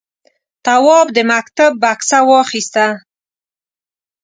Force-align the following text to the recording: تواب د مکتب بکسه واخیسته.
تواب 0.65 1.07
د 1.15 1.17
مکتب 1.31 1.71
بکسه 1.81 2.19
واخیسته. 2.29 2.85